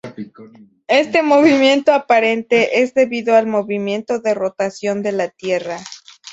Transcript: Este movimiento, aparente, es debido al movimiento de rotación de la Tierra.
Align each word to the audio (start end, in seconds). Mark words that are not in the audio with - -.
Este 0.87 1.21
movimiento, 1.21 1.93
aparente, 1.93 2.81
es 2.81 2.95
debido 2.95 3.35
al 3.35 3.45
movimiento 3.45 4.17
de 4.17 4.33
rotación 4.33 5.03
de 5.03 5.11
la 5.11 5.29
Tierra. 5.29 5.77